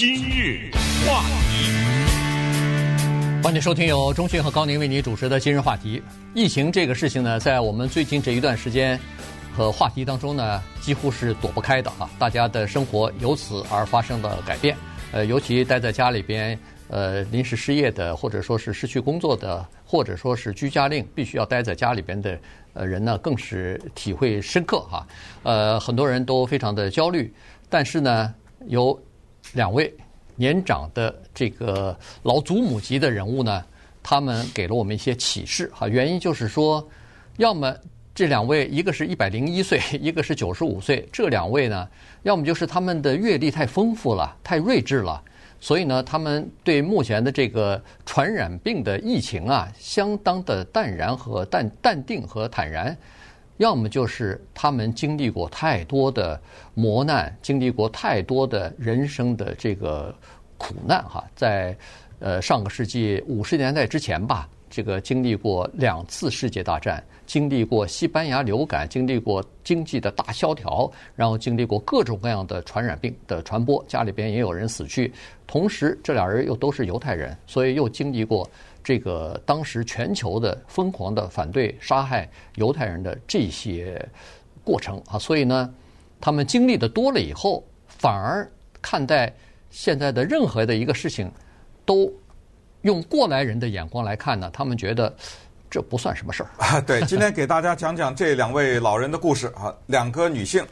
[0.00, 0.70] 今日
[1.06, 1.68] 话题，
[3.42, 6.02] 欢迎收听由中讯和高宁为你主持的今日话题。
[6.32, 8.98] 疫情这个事情呢，在我们最近这一段时间
[9.54, 12.08] 和话题当中呢，几乎是躲不开的哈。
[12.18, 14.74] 大家的生活由此而发生了改变。
[15.12, 16.58] 呃，尤其待在家里边，
[16.88, 22.40] 呃，临时失业的，或者说是失去工作的，或者说是居家令必须要待在家里边的
[22.72, 25.06] 呃人呢，更是体会深刻哈。
[25.42, 27.30] 呃，很多人都非常的焦虑，
[27.68, 28.34] 但是呢，
[28.66, 28.98] 有。
[29.52, 29.92] 两位
[30.36, 33.64] 年长的这个老祖母级的人物呢，
[34.02, 35.86] 他们给了我们一些启示哈。
[35.88, 36.86] 原因就是说，
[37.36, 37.74] 要么
[38.14, 41.88] 这两位一个是一百零一岁， 一个是九十五岁，这两位呢，
[42.22, 45.22] 要么就是他们的阅历太丰富了，太睿智了，
[45.60, 52.96] 所以呢，他们对目前的这个传染病的疫情啊，相当的淡然和淡淡定和坦然。
[53.60, 56.40] 要么就是他们经历过太多的
[56.72, 60.14] 磨难，经历过太多的人生的这个
[60.56, 61.76] 苦难哈，在
[62.20, 75.12] 呃上个世纪五十年代之前吧，这个经历过两次世界大战，经历过西班牙流感，经历过经济的大萧条，然后经历过各种各样的传染病的传播，家里边也有人死去，
[75.46, 78.48] 同时这俩人又都是犹太人，所以又经历过。
[78.82, 84.02] 这个当时全球的疯狂的反对杀害犹太人的这些
[84.64, 85.72] 过程啊，所以呢，
[86.20, 89.32] 他们经历的多了以后，反而看待
[89.70, 91.30] 现在的任何的一个事情，
[91.84, 92.10] 都
[92.82, 95.14] 用过来人的眼光来看呢，他们觉得
[95.70, 96.80] 这不算什么事儿 啊。
[96.80, 100.64] 对，今天给大家讲讲这两位老人的故事啊，两个女性，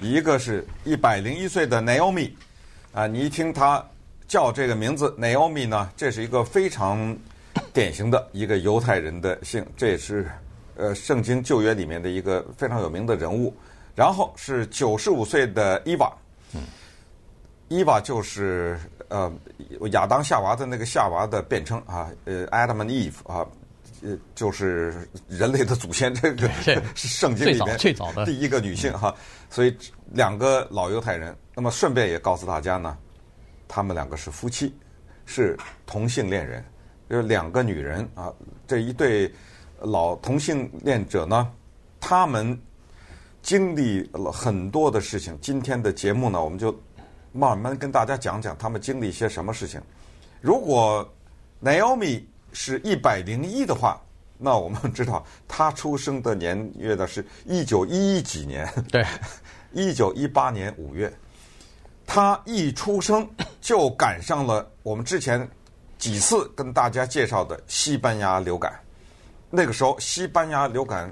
[0.00, 2.30] 一个是一百零一岁的 Naomi
[2.92, 3.84] 啊，你一听她
[4.28, 7.16] 叫这个名字 Naomi 呢，这是一个非常。
[7.76, 10.26] 典型的一个犹太人的姓，这也是
[10.76, 13.54] 呃圣经旧约里面的一个非常有名的人物。
[13.94, 16.10] 然后是九十五岁的伊娃，
[16.54, 16.62] 嗯，
[17.68, 19.30] 伊娃就是呃
[19.92, 23.46] 亚当夏娃的那个夏娃的变称啊，呃 Adam and Eve 啊，
[24.02, 26.48] 呃就是人类的祖先，这个
[26.94, 29.14] 是圣经里面最早的第一个女性哈。
[29.50, 29.76] 所以
[30.12, 32.96] 两个老犹太人，那么顺便也告诉大家呢，
[33.68, 34.74] 他们两个是夫妻，
[35.26, 36.64] 是同性恋人。
[37.08, 38.32] 就是两个女人啊，
[38.66, 39.32] 这一对
[39.80, 41.48] 老同性恋者呢，
[42.00, 42.58] 他们
[43.42, 45.38] 经历了很多的事情。
[45.40, 46.76] 今天的节目呢，我们就
[47.32, 49.80] 慢慢跟大家讲讲他们经历一些什么事情。
[50.40, 51.08] 如果
[51.62, 54.02] Naomi 是一百零一的话，
[54.36, 59.04] 那我们知道她出生的年月呢是一九一几年，对，
[59.72, 61.12] 一九一八年五月，
[62.04, 63.28] 她一出生
[63.60, 65.48] 就赶上了我们之前。
[65.98, 68.78] 几次跟大家介绍的西班牙流感，
[69.50, 71.10] 那个时候西班牙流感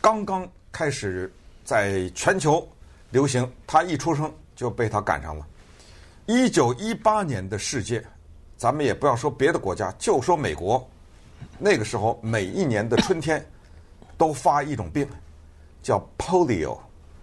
[0.00, 1.30] 刚刚开始
[1.62, 2.66] 在全球
[3.10, 5.46] 流行，他一出生就被他赶上了。
[6.26, 8.02] 一九一八年的世界，
[8.56, 10.88] 咱们也不要说别的国家，就说美国，
[11.58, 13.44] 那个时候每一年的春天
[14.16, 15.06] 都发一种病，
[15.82, 16.78] 叫 polio，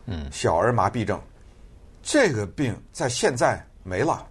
[0.05, 1.19] 嗯，小儿麻痹症。
[2.03, 4.27] 这个病在现在没了，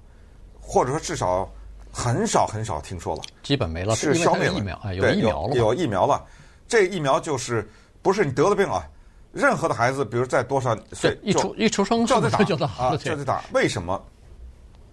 [0.61, 1.53] 或者说至少。
[1.93, 6.25] 很少很少听说了，基本没了，是消灭了疫苗啊，有疫苗了，有疫苗了。
[6.69, 7.69] 这疫苗就是
[8.01, 8.87] 不是你得了病啊？
[9.33, 13.43] 任何的孩子，比如在多少岁一出一出生就得打，就得啊，就得打。
[13.53, 14.01] 为什么？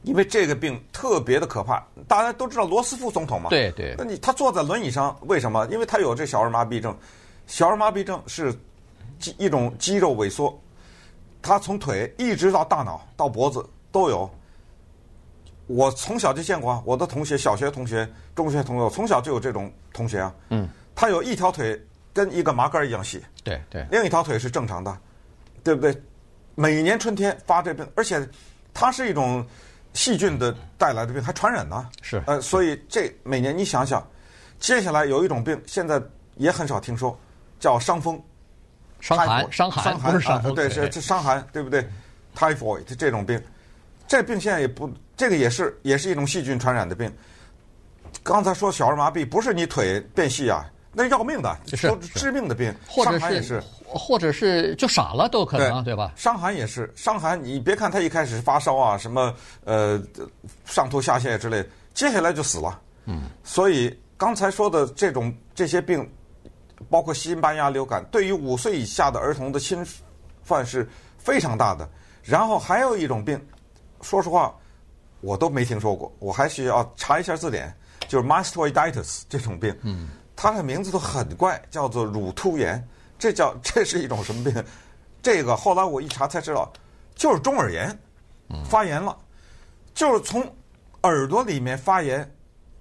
[0.03, 1.83] 因为这个病特别的可怕。
[2.07, 3.49] 大家都知道罗斯福总统嘛？
[3.49, 3.95] 对对。
[3.97, 5.67] 那你他坐在轮椅上，为什么？
[5.71, 6.95] 因为他有这小儿麻痹症。
[7.47, 8.53] 小儿麻痹症是
[9.19, 10.55] 肌一种肌肉萎缩，
[11.41, 14.29] 他从腿一直到大脑到脖子都有。
[15.67, 20.33] 我从小就见过啊我的同学，小学同学、中学同学，我从小就有这种同学啊。
[20.49, 20.67] 嗯。
[20.95, 21.79] 他有一条腿
[22.11, 23.21] 跟一个麻杆一样细。
[23.43, 23.85] 对对。
[23.91, 24.97] 另一条腿是正常的，
[25.63, 25.95] 对不对？
[26.55, 28.27] 每年春天发这病，而且
[28.73, 29.45] 它是一种
[29.93, 31.87] 细菌的带来的病，还传染呢。
[32.01, 32.19] 是。
[32.25, 34.05] 呃，所以这每年你想想，
[34.59, 36.01] 接下来有一种病，现在
[36.37, 37.15] 也很少听说，
[37.59, 38.19] 叫伤风。
[39.01, 39.51] 伤寒。
[39.51, 39.83] 伤寒。
[39.83, 40.11] 伤寒。
[40.13, 40.55] 不是伤风。
[40.55, 41.87] 对，是这伤寒，对不对
[42.35, 43.39] ？Typhoid 这种病。
[44.07, 47.11] 这病现在也不，这个也是也是一种细菌传染的病。
[48.23, 52.73] 刚才说小儿麻痹不是你腿变细啊，那要命的，是致命的病。
[52.89, 56.13] 伤寒也是，或者是就傻了都可能，对，对吧？
[56.15, 59.33] 伤寒也是，伤寒你别看他一开始发烧啊，什么
[59.65, 60.01] 呃
[60.65, 61.63] 上吐下泻之类，
[61.93, 62.81] 接下来就死了。
[63.05, 63.23] 嗯。
[63.43, 66.09] 所以刚才说的这种这些病，
[66.89, 69.85] 包括西班牙流感，对于五岁以下的儿童的侵
[70.43, 70.87] 犯是
[71.17, 71.87] 非常大的。
[72.23, 73.39] 然后还有一种病。
[74.01, 74.55] 说实话，
[75.21, 77.73] 我都没听说过，我还需要查一下字典。
[78.07, 82.81] 就是 mastoiditis 这种病，嗯，它的名字都很怪，叫做乳突炎。
[83.19, 84.63] 这叫这是一种什么病？
[85.21, 86.71] 这个后来我一查才知道，
[87.15, 87.99] 就是中耳炎，
[88.63, 89.17] 发炎了。
[89.93, 90.41] 就是从
[91.01, 92.31] 耳朵里面发炎，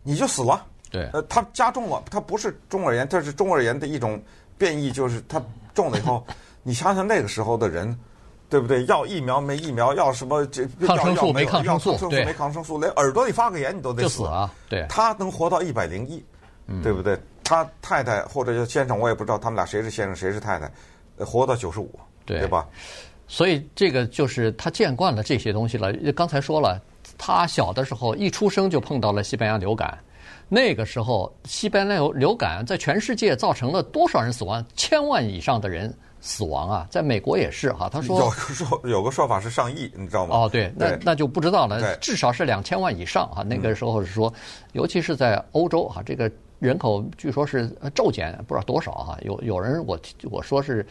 [0.04, 0.64] 你就死了。
[0.90, 4.22] 对，呃，它加重了，它不是中耳炎，这是中耳炎的一种
[4.56, 5.42] 变异，就是它
[5.74, 6.24] 重了以后，
[6.62, 7.98] 你想想那个时候的人，
[8.48, 8.84] 对不对？
[8.87, 14.50] 要疫苗没疫苗，要什么这抗生素没抗生素，对，没抗生素，连耳朵里发个炎你都得就死啊。
[14.69, 16.25] 对，他能活到一百零一，
[16.82, 17.19] 对不对？
[17.43, 20.70] 他太太或者叫先生，我也不知道他们俩谁是先生谁是太太，
[21.25, 21.90] 活到九十五，
[22.25, 22.66] 对吧？
[23.28, 25.92] 所以这个就是他见惯了这些东西了。
[26.12, 26.81] 刚才说了，
[27.19, 29.99] 他小的时候一出生就碰到了西班牙流感。
[30.49, 34.64] 那个时候，西班牙流流感在全世界造成了多少人死亡？
[34.76, 35.92] 千万以上的人
[36.26, 36.87] 死亡啊！
[36.90, 37.88] 在美国也是哈。
[37.88, 40.37] 他说有个说有个说法是上亿，你知道吗？
[40.37, 41.96] 哦，对，那那就不知道了。
[41.99, 43.43] 至少是两千万以上啊。
[43.44, 44.32] 那个时候是说，
[44.73, 49.19] 尤其是在欧洲哈，这个人口据说是骤减，不知道多少哈。
[49.23, 50.84] 有有人我我说是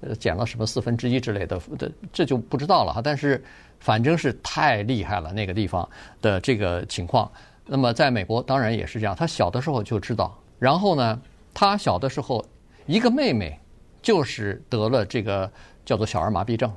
[0.00, 3.02] 呃减了什么四分之一之类的，这这就不知道了哈。
[3.04, 3.44] 但是
[3.78, 5.86] 反正是太厉害了，那个地方
[6.22, 7.30] 的这个情况。
[7.66, 9.14] 那么，在美国当然也是这样。
[9.14, 11.20] 他小的时候就知道，然后呢，
[11.52, 12.42] 他小的时候，
[12.86, 13.60] 一个妹妹
[14.02, 15.50] 就是得了这个
[15.84, 16.70] 叫做小儿麻痹症。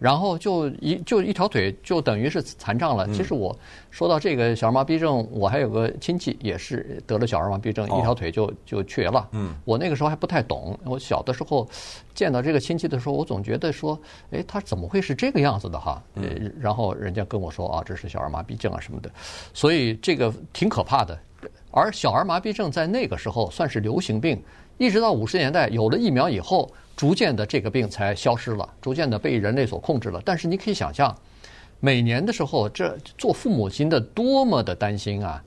[0.00, 3.08] 然后就一就一条腿就等于是残障了。
[3.14, 3.56] 其实我
[3.90, 9.26] 说到这个小儿麻痹症，我还有个亲戚也是得了小儿麻痹症，一条腿就就瘸了。
[9.32, 10.78] 嗯，我那个时候还不太懂。
[10.84, 11.66] 我小的时候
[12.12, 13.98] 见到这个亲戚的时候，我总觉得说，
[14.30, 16.02] 哎，他怎么会是这个样子的哈？
[16.16, 19.10] 嗯，然后人家跟我说啊，这是小儿麻痹症啊什么的，
[19.54, 21.18] 所以这个挺可怕的。
[21.74, 24.40] 而小儿麻痹症在那个时候算是流行病，
[24.78, 26.70] 一直到五十年代有了疫苗以后。
[26.96, 30.22] 逐渐的，这个病才消失了，逐渐的被人类所控制了。
[30.24, 31.12] 但是你可以想象，
[31.80, 35.42] 每年的时候，这做父母亲的多么的担心啊！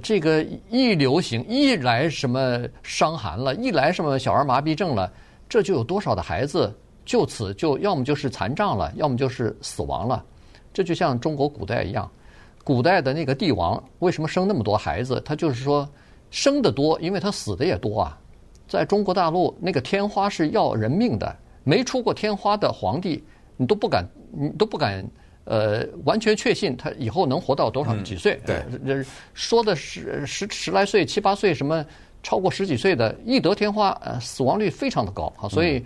[0.00, 5.12] 这个一流行，一来什么伤寒了，一来什么小儿麻痹症了，
[5.48, 6.72] 这就有多少的孩子
[7.04, 10.24] 就此就要么就是残障了，要么就是死亡了。
[10.72, 12.08] 这就像中国古代一样，
[12.66, 15.22] 古代的那个帝王为什么生那么多孩子？
[15.24, 15.88] 他就是说
[16.32, 18.18] 生的多，因为他死的也多啊。
[18.66, 23.22] 在中国大陆，那个天花是要人命的，没出过天花的皇帝，
[23.56, 25.06] 你都不敢，你都不敢，
[25.44, 28.40] 呃，完全确信他以后能活到多少几岁。
[28.46, 31.86] 嗯、对，说的是十十来岁、七八岁，什么
[32.26, 35.48] 超过十几岁的，易得天花，呃，死亡率非常的高啊。
[35.48, 35.80] 所以，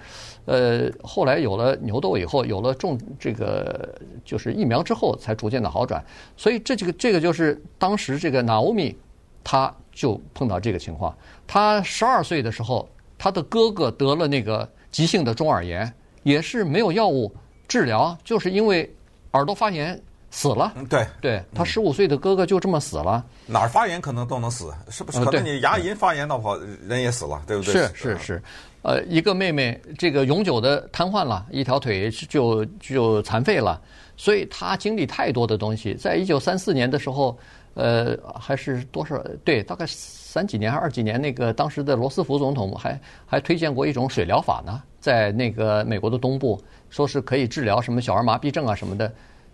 [0.46, 3.94] 呃，后来有了牛痘以后，有了种这个
[4.24, 6.02] 就是疫苗之后，才逐渐的好转。
[6.38, 8.96] 所以这几个这个就是当时这个娜欧米。
[9.42, 11.16] 他就碰到这个情况。
[11.46, 12.86] 他十二岁的时候，
[13.16, 15.90] 他的哥哥得了那个急性的中耳炎，
[16.22, 17.34] 也是没有药物
[17.66, 18.94] 治疗，就是因为
[19.32, 19.98] 耳朵发炎
[20.30, 20.72] 死了。
[20.88, 23.24] 对，对他十五岁的哥哥就这么死了。
[23.46, 25.24] 哪儿发炎可能都能死，是不是？
[25.24, 26.56] 可能你牙龈发炎的话，
[26.86, 27.72] 人也死了，对不对？
[27.72, 28.42] 是是是。
[28.82, 33.80] 呃，一个妹妹这个永久的瘫痪了，一条腿就就残废了，
[34.16, 35.94] 所以她经历太多的东西。
[35.94, 37.38] 在一九三四年的时候。
[37.74, 39.16] 呃，还是多少？
[39.44, 41.18] 对，大概三几年还是二几年？
[41.18, 46.60] 那个当时的罗斯福总统还还推荐过一种水疗法呢，在那个美国的东部，
[46.90, 49.10] 说是可以治疗什么小儿麻痹症啊什么的。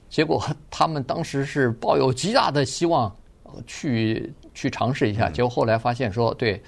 [0.08, 3.14] 结果他们当时是抱有极大的希望
[3.66, 6.62] 去去尝试一下，结果后来发现说，对，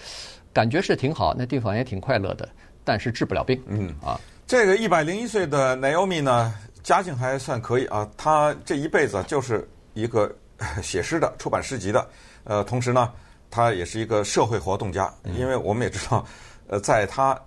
[0.52, 2.49] 感觉是挺好，那地方也挺快乐的，
[2.85, 3.62] 但是治不了病。
[3.67, 10.35] 嗯啊，这个一百零一岁的 Naomi 呢，家境还算可以啊，她这一辈子就是一个。
[10.82, 12.05] 写诗的，出版诗集的，
[12.43, 13.12] 呃，同时呢，
[13.49, 16.26] 他也是一个社会活动家，因为我们也知道，
[16.66, 17.40] 呃，在他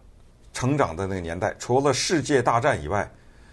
[0.54, 3.12] 成长的那个年代，除了世界大战以外，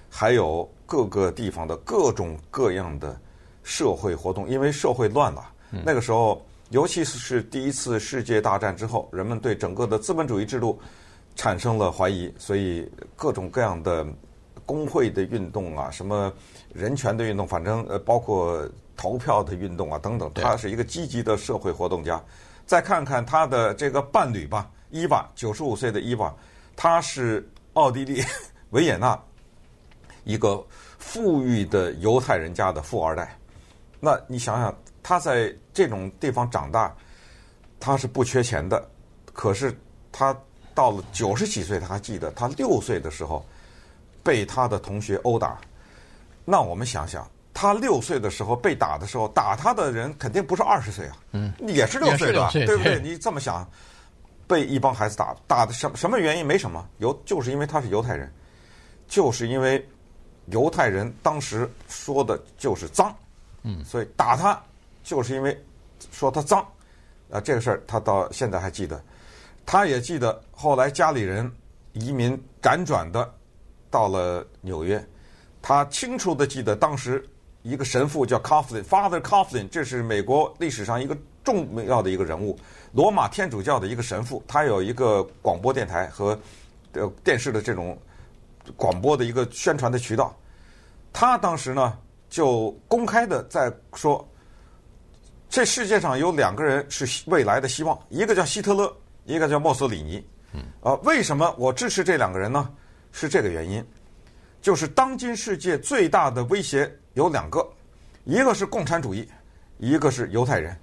[0.09, 3.17] 还有各个地方的各种各样的
[3.63, 5.53] 社会活动，因为社会乱了。
[5.85, 10.81] 那个时候，尤其是第一次世界大战之后，人们对整个的资本主义制度
[11.37, 14.07] 产生了怀疑，所以各种各样的
[14.67, 16.33] 工会的运动啊，什么
[16.73, 18.67] 人权的运动，反正呃，包括。
[19.01, 22.21] 投票的运动啊，等等，他是一个积极的社会活动家。
[22.67, 26.35] 再看看他的这个伴侣吧，伊娃，九十五岁的伊娃，
[26.75, 28.21] 他是奥地利
[28.71, 29.17] 维也纳
[30.29, 30.63] 一个
[30.99, 33.35] 富裕的犹太人家的富二代。
[33.99, 36.95] 那你想想，他在这种地方长大，
[37.81, 38.87] 他是不缺钱的。
[39.33, 39.75] 可是
[40.13, 40.37] 他
[40.75, 43.43] 到了九十几岁，他还记得他六岁的时候
[44.23, 45.59] 被他的同学殴打。
[46.45, 47.27] 那我们想想。
[47.61, 53.01] 他六岁的时候被打的时候，打他的人肯定不是二十岁啊，嗯，也是六岁的，对不对？
[53.01, 53.69] 你这么想，
[54.47, 56.47] 被一帮孩子打，打的什什么原因？
[56.47, 58.33] 没什么，犹就是因为他是犹太人，
[59.09, 59.85] 就是因为
[60.51, 63.15] 犹太人当时说的就是脏，
[63.63, 64.61] 嗯，所以打他
[65.03, 65.57] 就是因为
[66.13, 66.61] 说他脏，
[67.31, 69.03] 啊，这个事儿他到现在还记得，
[69.65, 71.51] 他也记得后来家里人
[71.93, 73.33] 移民辗转的
[73.91, 75.05] 到了纽约，
[75.61, 77.27] 他清楚的记得当时。
[77.63, 81.15] 一个神父叫 Coughlin，Father Coughlin，这是美国历史上一个
[81.45, 82.57] 重要的一个人物，
[82.93, 86.39] 罗马天主教的一个神父，他有一个广播电台和
[86.93, 87.99] 呃电视的这种
[88.77, 90.37] 广播的一个宣传的渠道。
[91.13, 91.99] 他当时呢
[92.29, 94.27] 就公开的在说，
[95.49, 98.95] 这世界上有两个人是未来的希望，一个叫希特勒，
[99.25, 100.25] 一个叫墨索里尼。
[100.53, 102.71] 嗯，啊，为什么我支持这两个人呢？
[103.13, 103.85] 是这个原因。
[104.61, 107.67] 就是当今世界最大的威胁有两个，
[108.25, 109.27] 一个是共产主义，
[109.79, 110.77] 一个是犹太人。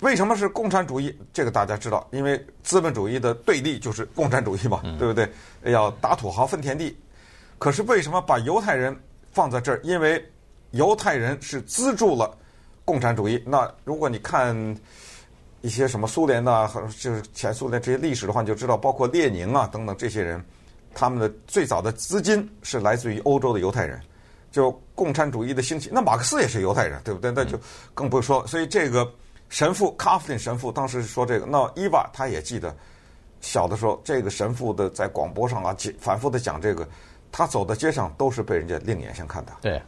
[0.00, 1.16] 为什么是共产主义？
[1.32, 5.30] 这个大家知道，因为资本主义的对立就是共产主义嘛，对不对？
[5.64, 6.96] 要打土豪分田地。
[7.58, 8.94] 可是为什么把犹太人
[9.32, 9.80] 放在这儿？
[9.82, 10.24] 因为
[10.70, 12.36] 犹太人是资助了
[12.84, 13.42] 共产主义。
[13.46, 14.54] 那如果你看
[15.60, 20.42] 一些什么苏联呐，就是前苏联这些历史的话，你就知道，包括列宁啊等等这些人。
[20.98, 24.00] 他们的最早的资金是来自于欧洲的犹太人，
[24.50, 25.90] 就共产主义的兴起。
[25.92, 27.30] 那马克思也是犹太人，对不对？
[27.30, 27.60] 那就
[27.92, 28.46] 更不说。
[28.46, 29.06] 所以这个
[29.48, 32.74] 神父卡夫林神父当时说这个，那伊娃他也记得
[33.40, 36.86] 小的时候，这个神父的在广播上啊，反复的讲这个，
[37.30, 39.52] 他走在街上都是被人家另眼相看的。
[39.62, 39.80] 对，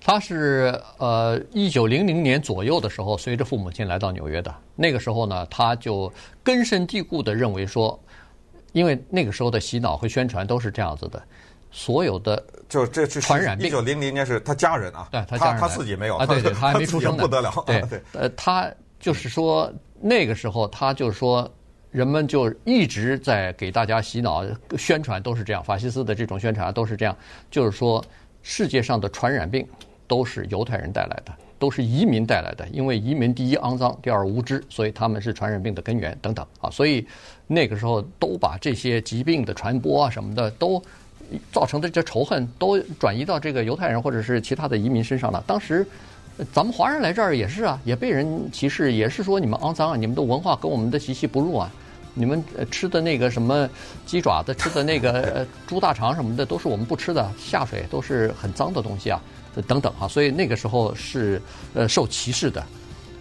[0.00, 4.54] 他是呃一九零零年左右的时候，随着父母亲来到纽约的。
[4.74, 7.98] 那个时候呢，他就根深蒂固的认为说。
[8.72, 11.22] 因为那个时候的洗脑和宣传都是这样子的，
[11.70, 13.68] 所有的就这是传染病。
[13.68, 17.50] 一九零零年是他家人啊，对他家人他，他自己没有啊，对对，他还没出生呢，不得了。
[17.64, 21.50] 对对，呃，他就是说那个时候，他就说，
[21.90, 24.44] 人们就一直在给大家洗脑
[24.78, 27.16] 宣传，都是这样，法西斯的这种宣传都是这样，
[27.50, 28.04] 就是说
[28.42, 29.66] 世界上的传染病
[30.06, 31.32] 都是犹太人带来的。
[31.58, 36.68] 都是移民带来的，因为移民第一肮脏，第二无知，所以他们是传染病的根源等等啊。
[36.68, 37.06] 所以
[37.46, 40.82] 那个时候都把这些疾病的传播啊什么的，都
[41.50, 45.42] 造成的这仇恨都转移到这个犹太人或者是其他的移民身上了。
[45.46, 45.86] 当时
[46.52, 51.70] 咱们华人来这儿也是啊，也被人歧视，也是说你们肮脏啊，你们的文化跟我们的习气不入啊，
[52.14, 53.68] 你们吃的那个什么
[54.04, 59.20] 鸡爪子，吃的那个 猪大肠什么的，都是我们不吃的，下水都是很脏的东西啊。
[59.66, 61.40] 等等哈，所以那个时候是
[61.72, 62.62] 呃受歧视的，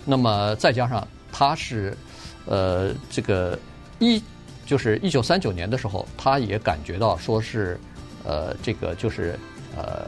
[0.04, 1.98] 那么再加上他是
[2.46, 3.58] 呃这个
[4.00, 4.22] 一
[4.66, 7.80] 就是一九三九年的时候，他也感觉到说是
[8.26, 9.40] 呃这个就是
[9.78, 10.06] 呃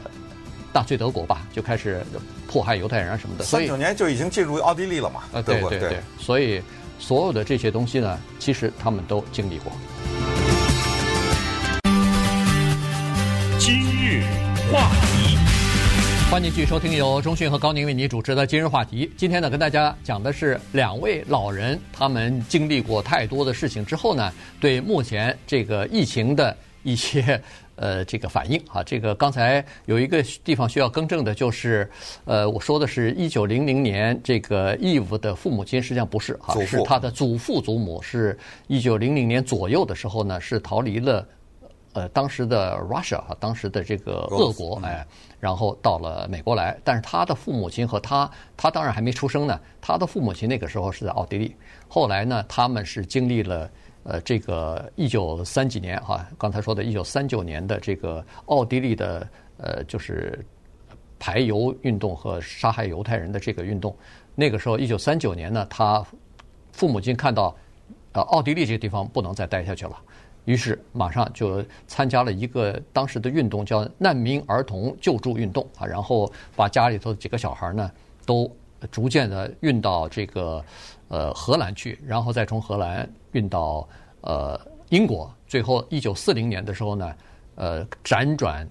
[0.78, 2.00] 纳粹德国吧，就开始
[2.46, 3.44] 迫害犹太人啊什么的。
[3.44, 5.24] 三九年就已经进入奥地利了嘛？
[5.32, 5.98] 啊，对对对。
[6.20, 6.62] 所以
[7.00, 9.72] 所有的这些东西呢，其实他们都经历过。
[13.58, 14.22] 今日
[14.72, 15.36] 话题。
[16.30, 19.10] 欢迎继续收听由中讯和高宁为你主持的今日话题。
[19.16, 27.42] 今天呢，跟大家讲的是两位老人，他们经历过太多的事情之后呢，对目前这个疫情的一些
[27.78, 28.82] 呃这个反应啊。
[28.82, 31.90] 这个刚才有一个地方需要更正的，就是
[32.24, 41.26] 呃我说的是一九零零年这个 Eve 的父母亲，实际上不是啊，是他的祖父祖母，是一九零零年左右的时候呢，是逃离了。
[41.94, 45.04] 呃，当时的 Russia 啊，当时的这个俄国，哎，
[45.40, 49.58] 然后到了美国来，但是他的父母亲和他，他当然还没出生呢。
[49.80, 51.56] 他的父母亲那个时候是在奥地利，
[51.88, 53.68] 后来呢，他们是经历了
[54.08, 60.42] 呃这个一九三几年哈，刚才说的一九三九年的这个奥地利的呃就是
[61.18, 63.94] 排犹运动和杀害犹太人的这个运动。
[64.34, 66.02] 那个时候一九三九年呢，他
[66.72, 67.54] 父母亲看到
[68.12, 69.94] 呃奥地利这个地方不能再待下去了。
[70.46, 77.90] 于是马上就参加了一个当时的运动，叫难民儿童救助运动啊，然后把家里头几个小孩呢
[78.24, 78.50] 都
[78.90, 80.64] 逐渐的运到这个
[81.08, 83.88] 呃荷兰去，然后再从荷兰运到
[84.22, 87.14] 呃英国，最后一九四零年的时候呢，
[87.56, 88.68] 呃辗转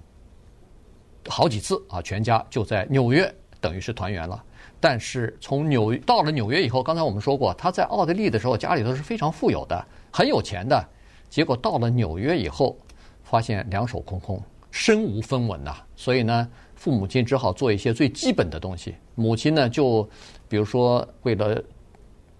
[1.28, 4.44] 好几次啊，全家就在纽约等于是团圆了。
[4.80, 10.88] 但是从纽到了纽约以后，刚才我们说过，他在奥地利的时候家里头是非常富有的，很有钱的。
[11.30, 12.78] 结果到了纽约以后，
[13.24, 15.76] 发现两手空空，身无分文呐。
[15.96, 18.96] 所以呢，父母亲只好做一些最基本的东西。
[19.16, 20.08] 母亲呢，就
[20.48, 21.62] 比如说为了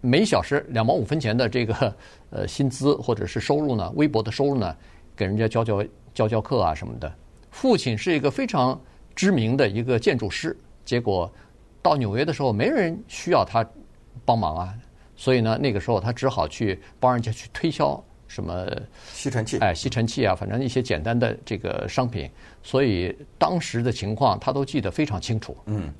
[0.08, 1.96] 每小时两毛五分钱的这个
[2.32, 4.76] 呃薪资或者是收入呢，微薄的收入呢，
[5.16, 5.84] 给人家教教
[6.14, 7.14] 教教课啊什么的。
[7.52, 8.80] 父亲是一个非常
[9.14, 11.30] 知名的一个建筑师，结果
[11.82, 13.68] 到纽约的时候，没人需要他
[14.24, 14.74] 帮忙啊，
[15.16, 18.02] 所以呢，那个时候他只好去帮人家去推销。
[18.30, 18.68] 什么
[19.14, 19.58] 吸尘器？
[19.60, 22.30] 哎，吸尘器啊，反正一些简单的这个商品，
[22.62, 25.56] 所以当时的情况他都记得非常清楚。
[25.66, 25.94] 嗯，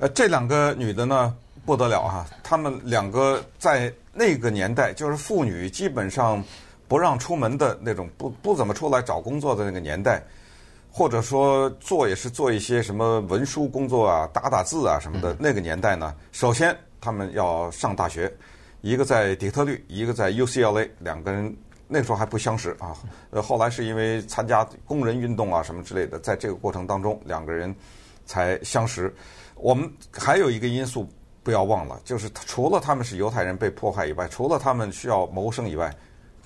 [0.00, 1.36] 呃，这两个女的呢
[1.68, 6.42] 不得了哈，她们两个在那个年代，就是妇女基本上
[6.88, 10.24] 不让出门的那种，不不怎么出来找工作的那个年代，
[10.90, 15.36] 或者说做也是做一些什么文书工作啊，打打字啊什么的。
[15.38, 18.32] 那个年代呢，首先他们要上大学，
[18.80, 21.54] 一个在底特律，一个在 UCLA，两个人
[21.86, 22.96] 那时候还不相识啊。
[23.28, 27.76] 呃，后来是因为参加工人运动啊什么之类的，在这个过程当中，两个人
[28.24, 29.14] 才相识。
[29.54, 31.06] 我们还有一个因素
[31.42, 35.94] 不要忘了，就是除了他们是犹太人被迫害以外，除了他们需要谋生以外，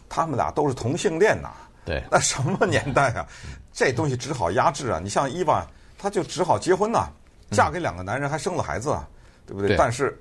[0.09, 1.51] 他们俩都是同性恋呐。
[1.85, 3.27] 对， 那什么年代啊？
[3.73, 5.01] 这东西只好压制啊！
[5.03, 5.67] 你像伊娃，
[5.99, 7.09] 他就只好结婚呐，
[7.51, 9.09] 嫁给两个男人，还生了孩子啊，
[9.47, 9.69] 对不对？
[9.69, 9.77] 对。
[9.77, 10.17] 但是，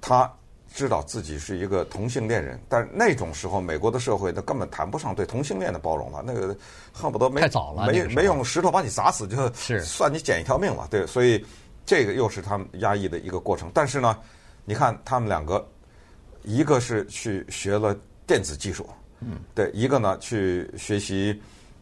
[0.00, 0.28] 他
[0.72, 6.24] 知道自己是一个同性恋人，但是那种时候，美国的社会，他根本谈不上对同性恋的包容了。
[6.26, 6.56] 那个
[6.92, 9.36] 恨不得没太早了，没没用石头把你砸死，就
[9.82, 10.88] 算你捡一条命了。
[10.90, 11.44] 对，所以
[11.86, 13.70] 这个又是他们压抑的一个过程。
[13.74, 14.18] 但是呢，
[14.64, 15.66] 你看他们两个，
[16.42, 18.88] 一个是去学了电子技术。
[19.20, 21.40] 嗯，对，一个呢去学习，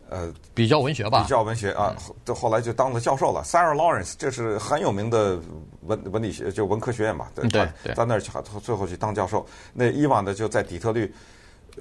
[0.08, 3.42] 呃，比较文学吧，比较文学啊，这后来就当了教授了。
[3.42, 5.40] Sarah Lawrence，这是很有名的
[5.80, 7.48] 文文理学，就文科学院嘛，对
[7.94, 8.30] 在那儿去，
[8.62, 9.44] 最后去当教授。
[9.72, 11.12] 那伊娃呢就在底特律，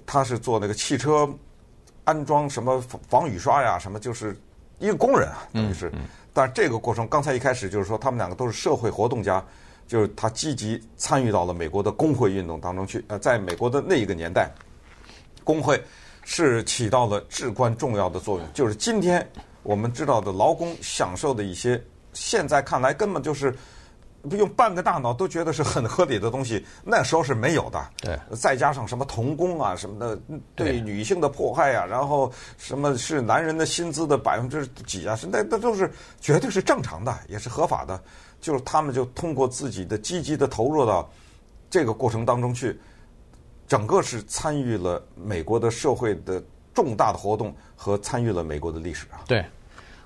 [0.06, 1.30] 他是做那个汽车
[2.06, 4.36] 安装什么防雨刷呀，什么就是
[4.82, 5.90] 一个工人啊，等于是。
[6.34, 9.42] 但是这个过程，刚才一开始就是说，他们两个都是社会活动家，
[9.88, 13.02] 就是他积极参与到了美国的工会运动当中去。
[13.08, 14.52] 呃，在美国的那一个年代。
[15.44, 15.84] 工会
[16.24, 19.28] 是起到了至关重要的作用，就是今天
[19.64, 21.84] 我们知道的劳工享受的一些，
[22.14, 23.58] 现在看来根本就是不
[24.30, 27.90] 用半个大脑都觉得是很合理的东西， 那时候是没有的。
[27.98, 30.20] 对，再加上什么童工啊什么的，
[30.56, 38.02] 对女性的迫害啊，然后什么是男人的薪资的百分之几啊，是那那都是绝对是正常的，也是合法的。
[38.40, 41.08] 就是他们就通过自己的积极的投入到
[41.70, 42.80] 这个过程当中去。
[43.68, 49.24] 整个是参与了美国的社会的重大的活动和参与了美国的历史啊。
[49.26, 49.46] 对，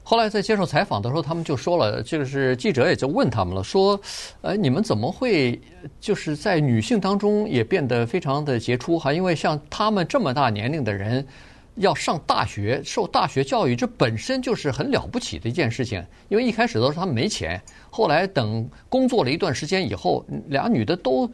[0.07, 3.99] 后来在接受采访的时候，他们就说了，就是记者也就问他们了，说，
[4.41, 5.59] 呃，你们怎么会
[5.99, 9.11] 就是在女性当中也变得非常的杰出哈？
[9.11, 11.25] 因为像他们这么大年龄的人
[11.77, 16.05] 要上大学受大学教育，这本身就是很了不起的一件事情。
[16.29, 21.27] 因为一开始都是他们没钱，后来等工作了一段时间以后，俩女的都。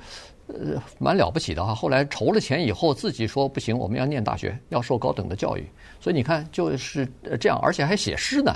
[0.54, 1.74] 呃，蛮了不起的哈。
[1.74, 5.66] 后来筹了钱以后，自己说不行，我们要念大学，要受高等的教育。
[6.02, 7.08] 所以你看，就是
[7.40, 8.54] 这样，而且还写诗呢。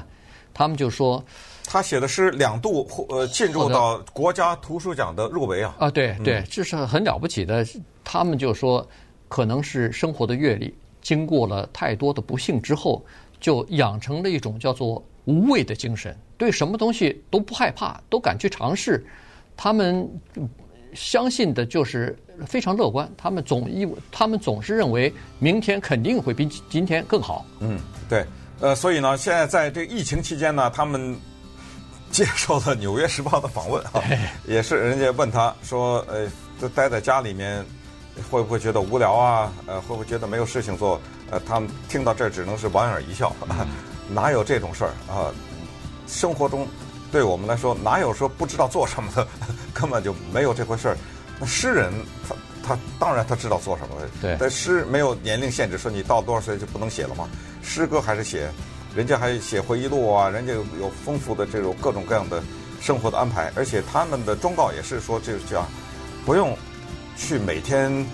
[0.51, 1.23] 他们就说，
[1.65, 5.75] 他写的诗两度呃进入到国家图书奖的入围啊。
[5.77, 7.63] 啊，对对，这是很了不起的。
[8.03, 8.87] 他们就说，
[9.27, 13.05] 可能是生活的阅历，经过了太多的不幸之后，
[13.39, 19.05] 就养成了一种叫做无畏的精神，对什么东西都不害怕，都敢去尝试。
[19.55, 20.09] 他们。
[20.95, 27.45] 相信的就是非常乐观，他们总以他们总是认为明天肯定会比今天更好。
[27.59, 27.79] 嗯，
[28.09, 28.25] 对，
[28.59, 31.15] 呃，所以呢，现在在这疫情期间呢，他们
[32.11, 34.01] 接受了《纽约时报》的访问啊，
[34.47, 36.27] 也是人家问他说，呃，
[36.59, 37.63] 就待在家里面
[38.31, 39.51] 会不会觉得无聊啊？
[39.65, 40.99] 呃，会不会觉得没有事情做？
[41.29, 43.67] 呃，他们听到这只能是莞尔一笑，嗯、
[44.09, 45.29] 哪有这种事儿啊？
[46.07, 46.67] 生活中。
[47.11, 49.27] 对我们来说，哪有说不知道做什么的？
[49.73, 50.97] 根本就没有这回事儿。
[51.39, 51.93] 那诗人，
[52.27, 54.09] 他他当然他知道做什么的。
[54.21, 54.37] 对。
[54.39, 57.27] 但诗没有年龄限制，说你到多少岁就不能写了吗？
[57.61, 58.49] 诗歌还是写，
[58.95, 62.41] 人家还写回忆录啊，人家有有丰富的这种各种各样的
[62.79, 65.65] 生活的安排，而且他们的忠告也是说，就是这样，
[66.25, 66.57] 不用
[67.17, 68.05] 去每天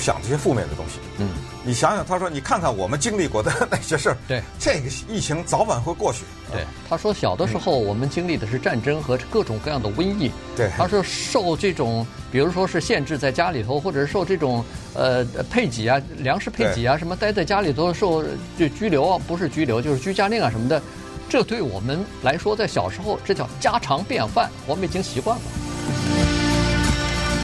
[0.00, 0.98] 想这些负面的东西。
[1.18, 1.28] 嗯。
[1.64, 18.22] 你想想，他说：“你看看我们经历过的那些事儿，对，这个疫情早晚会过去。”对，他说：“小的时候我们经历的是战争和各种各样的瘟疫。”对，他说：“受这种，比如说是限制在家里头，或者是受这种呃配给啊、粮食配给啊，什么待在家里头受
[18.56, 20.80] 就拘留啊，不是拘留就是居家令啊什么的，
[21.28, 25.42] 这对我们来说，在小时候这叫家常便饭，我们已经习惯了。”